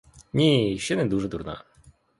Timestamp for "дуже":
1.05-1.27